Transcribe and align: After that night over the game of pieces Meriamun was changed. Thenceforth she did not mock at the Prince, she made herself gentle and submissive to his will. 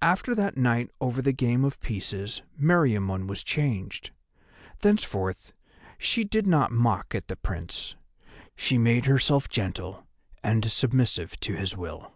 After 0.00 0.32
that 0.36 0.56
night 0.56 0.92
over 1.00 1.20
the 1.20 1.32
game 1.32 1.64
of 1.64 1.80
pieces 1.80 2.40
Meriamun 2.56 3.26
was 3.26 3.42
changed. 3.42 4.12
Thenceforth 4.78 5.52
she 5.98 6.22
did 6.22 6.46
not 6.46 6.70
mock 6.70 7.16
at 7.16 7.26
the 7.26 7.34
Prince, 7.34 7.96
she 8.54 8.78
made 8.78 9.06
herself 9.06 9.48
gentle 9.48 10.06
and 10.40 10.70
submissive 10.70 11.40
to 11.40 11.54
his 11.56 11.76
will. 11.76 12.12